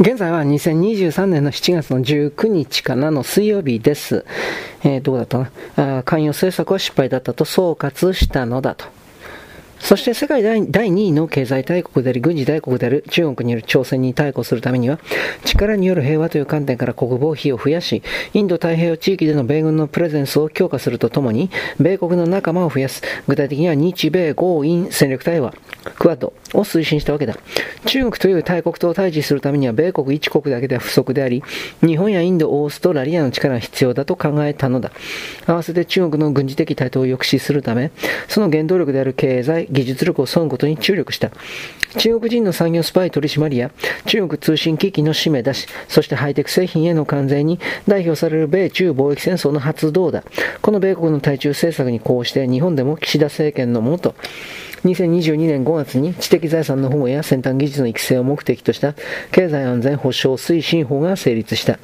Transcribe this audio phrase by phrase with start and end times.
[0.00, 4.24] 現在は2023年の7月の19日からの水曜日です。
[4.82, 5.38] えー、どうだった？
[5.76, 8.86] なあ関与政策は失敗だったと総括したのだと。
[9.84, 14.98] そして世界第2位の経済大国であり軍事大国である中国による挑戦に対抗するためには
[15.44, 23.02] 力による平和という観点から国防費を増やしインド太平洋地域での米軍のプレゼンスを強化するとともに米国の仲間を増やす。
[23.28, 25.52] 具体的には日米豪印戦略対話
[25.98, 27.36] クワッドを推進したわけだ。
[27.84, 31.42] 中国という大国と対峙するためには米国一国だけでは不足であり
[31.82, 34.92] 日本やインドオーストラリアの力が必要だと考えたのだ。
[35.46, 37.90] 合わせて中国の軍事的台頭を抑止するため
[38.28, 41.30] その原動力である経済技術力を損ことに注力した。
[41.98, 43.70] 中国人の産業スパイ取締りや
[44.06, 50.24] 中国通信機器の締め出し、そしてハイテク製品への関税に代表される米中貿易戦争の発動だ。
[50.62, 54.14] この米国の対中政策にこうして日本でも岸田政権のもと、
[54.84, 58.94] 2022年5月に知的財産の保護や先端技術の育成を目的とした
[59.32, 61.78] 経済安全保障推進法が成立した。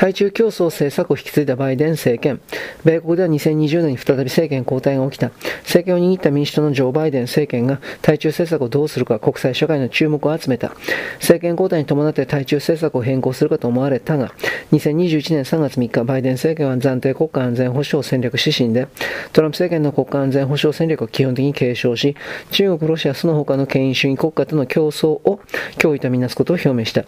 [0.00, 2.40] 対中競争政策を引き継いだバイデン政権。
[2.86, 5.30] 米国では2020年に再び政権交代が起きた。
[5.58, 10.68] 政権を握った民主党のジョー・バイデン政権が対中政策をどうするか国際社会の注目を集めた。
[11.16, 14.32] 政権交代に伴って対中政策を変更するかと思われたが、
[14.72, 18.88] 2021年3月3日、バイデン政権は暫定国家安全保障戦略指針で、
[19.34, 22.16] トランプ政権の国家安全保障戦略を基本的に継承し、
[22.52, 25.40] 中国、ロシア、その他の権威主義国家との競争を
[25.76, 27.04] 脅威とみなすことを表明した。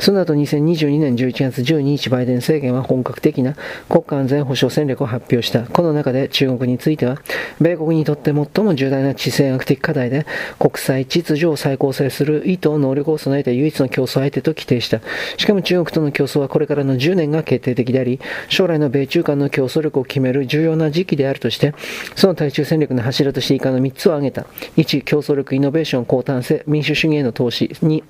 [0.00, 3.56] その後2022年11月12日、バイデン政権は本格的な
[3.88, 5.62] 国家安全保障戦略を発表した。
[5.62, 7.20] この中で中国については、
[7.60, 10.24] 米国にとって最も重大な地政学的課題で、
[10.58, 15.00] 国際秩序を再構成する意図、能力を備えた唯一の競争相手と規定した。
[15.36, 21.74] しかも中国との競争はこれからの10年が決定的であり、将来の米中間の競争力を決める重要な時期であるとして、
[22.14, 24.46] その対中戦略の柱として以下の3つを挙げた。
[24.76, 27.66] 1、競争力、イノベーション、高端性、民主主義への投資。
[27.82, 28.04] 2、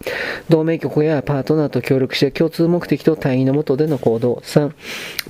[0.51, 4.43] 同盟国やパートナーとと協力して共通目的と対義の下での行動。
[4.45, 4.73] 3、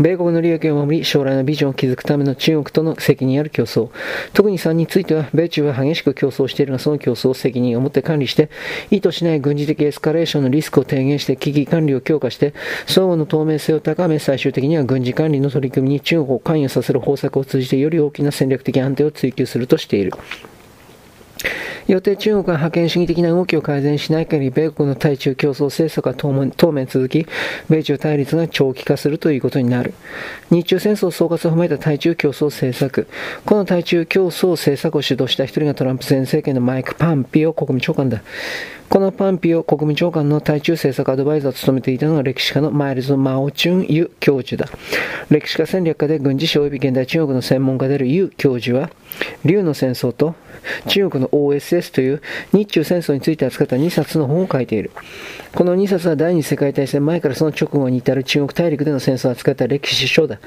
[0.00, 3.90] 米国の利益を守り、将来のビジョンを築くための中国との責任ある競争。
[4.32, 8.50] 特に3については、米中は激しく競争しているが、その競争を責任を持って管理して、
[8.90, 12.54] 意図しない軍事的エスカレーションのリスクを低減して、危機管理を強化して、
[12.86, 20.12] 相互の透明性を高め、最終的には軍事管理の取り組みに中国を関与させる方策を通じて、より大きな戦略的安定を追求するとしている。
[21.92, 27.26] よって中国が覇権主義的な動きを改善しない限り、米国の対中競争政策は当面続き、
[27.70, 29.94] 米中対立が長期化するということになる。
[30.50, 33.08] 日中戦争総括を踏まえた対中競争政策。
[33.46, 38.22] この対中競争政策を主導した一人がトランプ前政権のマイク・パンピオ国務長官だ。
[38.90, 44.70] このパンピオ国務長官の対中政策アドバイザーを務めていたのが歴史家のマイルズ・マオチュン・ユ教授だ。
[45.28, 48.90] 歴史家戦略家で軍事史及び現代中国の専門家であるユ教授は、
[49.44, 50.34] 竜の戦争と
[50.86, 52.20] 中国の OSS という
[52.52, 54.90] 日中戦争について扱った2冊の本を書いている。
[55.54, 60.38] この2冊は第二次世界大戦前からその直後に至る中国大陸での戦争を扱った歴史書だ。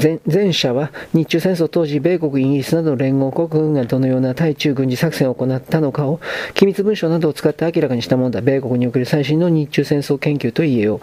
[0.00, 6.20] 前前者は日中戦争当時、米国、イギリスなどの連合国軍がどのような対中軍事作戦を行ったのかを
[6.54, 8.40] 機密文書などを使って明らかにしたものだ。
[8.40, 11.00] 米国における最新の日中戦争研究と言えよう。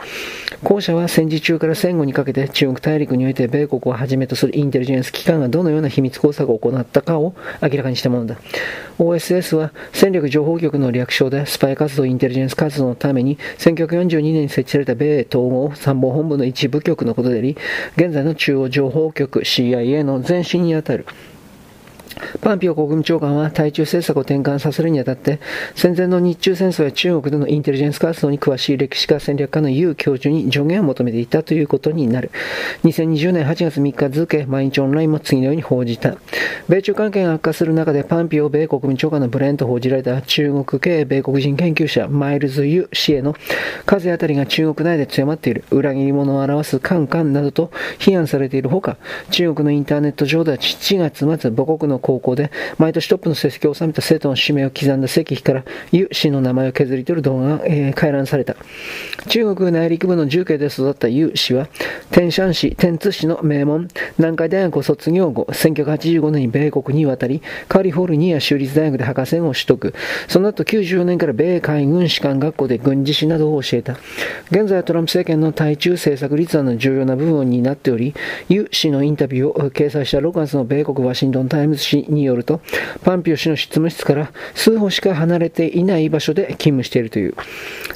[0.64, 8.38] 後者は戦時中から戦後にかけて中国大陸において米国をはじめとするインテリジェンス機関がどのような秘密工作を行ったかを明らかにしたものだ。
[9.00, 17.58] OSS は戦力情報局の略称でスパイ活動、インテリジェンス活動のために1942年に設置された米統合参謀本部の一部局のことであり、
[17.96, 21.06] 現在の中央情報局 CIA の前身にあたる。
[22.42, 25.40] パンピオ国務長官は対中政策を転換させるにあたって、
[25.76, 32.32] 戦前の日中戦争や中国でのインテリジェンス活動に詳しい歴史家戦略家のユウ教授に助言を求めていたということになる。
[32.84, 36.16] 2020年8月3日付、毎日オンラインも次のように報じた。
[36.68, 43.36] 米中関係が悪化する中で、パンピオ米国務長官のブレーンと報じられた中国系米国人研究者マイルズ・ユ氏への
[43.86, 45.64] 風当たりが中国内で強まっている。
[45.72, 48.98] 裏切り者を表すカンカンなどと批判されているほか、
[49.32, 52.50] 中国のインターネット上では7月末、母国の高校で
[52.80, 58.56] 毎年トップの成績を収めた生徒の氏名を刻んだ石碑からユ氏の名前を削り取る動画が、えー、回覧された。
[59.28, 61.68] 中国内陸部の重慶で育ったユ氏は、
[62.10, 69.94] 天山市、天津市の名門、南海大学を卒業後、1985年に米国に渡り、カリフォルニア州立大学で博士号を取得。
[70.28, 73.94] その後94年から米海軍士官学校で軍事史などを教えた。
[74.50, 78.16] 現在はトランプ政権の対中政策立案の重要な部分になっており、
[78.48, 82.62] ユ氏のインタビューを掲載した6月の米国ワシントンタイムズ紙によると、
[83.04, 87.34] ポンペオ氏の執務室から数歩しか離れていない場所で勤務しているという。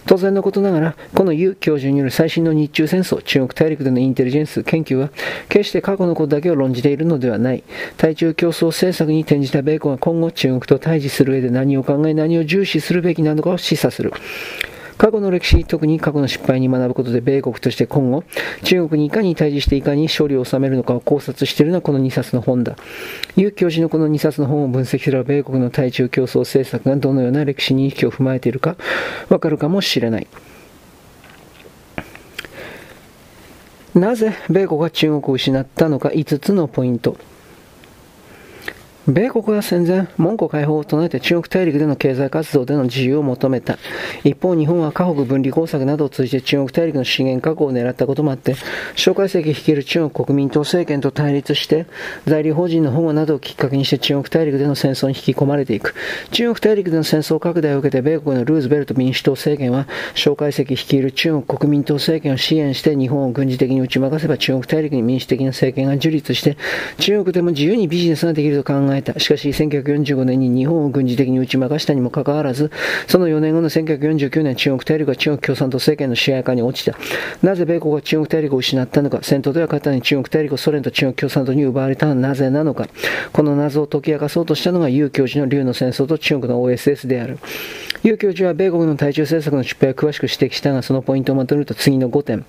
[0.06, 5.10] 当然のことながら、このユ教授による最新の日中戦争、中国大陸でのインテリジェンス研究は、
[5.50, 7.64] 決して過去のことだけを論じているのではない。
[7.98, 14.14] 対中競争政策に転じた米国が今後中国と対峙する上で何を考え何を重視するべきなのかを示唆する。
[15.04, 18.24] 過去の歴史、特に過去の失敗に学ぶことで、米国として今後、
[18.64, 22.78] 中国にいかに対峙していかに勝利を収めるのかを考察しているのはこの2冊の本だ。
[23.36, 28.78] 有教授のこの2冊の本を分析すれば、米国の対中競争政策がどのような歴史認識を踏まえているか、
[29.28, 30.28] わかるかもしれない。
[33.94, 37.18] なぜ米国が中国を失ったのか5つのポイント。
[39.06, 43.78] 米国は戦前、門戸解放を唱えて中国大陸での経済活動での自由を求めた。
[44.24, 48.56] 一方、日本は河北分離工作などを通じて中国大陸の資源確保を狙ったこともあって、
[48.96, 51.86] 蒋介石率いる中国国民党政権と対立して、
[52.26, 55.96] 在留邦人の保護などをきっかけにして中国大陸での戦争に引き込まれていく。
[56.32, 59.86] 中国大陸での戦争拡大を受けて、米国のルーズベルト民主党政権は、
[60.16, 66.56] 蒋介石率いる中国国民党政権を支援して日本を軍事的に打ち負かせば中国大陸に民主的な政権が樹立して、
[67.00, 69.20] 中国でも自由にビジネスができると考ええた。
[69.20, 72.72] しかし、1945年に日本を軍事的に打ち負かしたにもかかわらず、
[73.08, 76.98] その4年後の1949年、中国大陸は中国共産党政権の支配下に落ちた。
[77.42, 82.88] なぜ米国は中国大陸を失ったのか、戦闘では勝ったに中国大陸をソ連と中国共産党に奪われたのはなぜなのか、
[83.32, 87.40] この謎を解き明かそうとしたのが、有教授の竜の戦争と中国の OSS である。
[88.04, 92.46] 有教授は米国の対中政策の失敗を詳しく指摘したが、そのポイントをまとめると次の5点。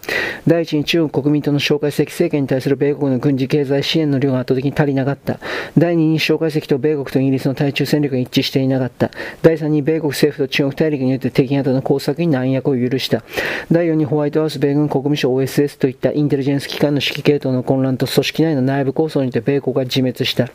[0.48, 5.38] 第一に中国国民党の蒋介石政権に対する米国の軍事経済支援の量が圧倒的に足りなかった。
[5.78, 9.12] 第二に蒋介石と米国とイギリスの対中戦略が一致していなかった。
[9.42, 13.22] 第3に米国政府と中国大陸によって敵型の工作に難役を許した。
[13.70, 20.48] 第4にホワイトハウス、米軍国務省 OSS といったインテリジェンス機関の指揮系統の混乱と組織内の内部構想によって米国が自滅した。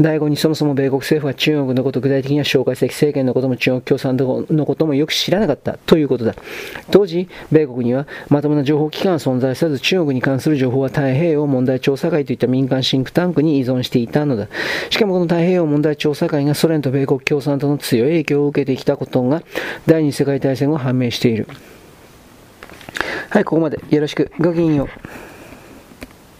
[0.00, 6.34] 第5にそもそも米国政府は中国のこと、具体的には蒋介石政権のことも中国共産党のこともよく知らなかったということだ。
[6.90, 14.48] 当時、米国にはまともな情報機関は存在せず、中国に関する情報は太平洋問題調査会といった民間シンクタンクに依存していたのだ。
[14.90, 19.42] しかもこの太平洋問題調査会がソ連と米国共産党の強い影響を受けてきたことが
[19.86, 21.46] 第二次世界大戦後判明している。
[23.30, 24.32] はい、ここまでよろしく。
[24.40, 25.29] ごきげんよう。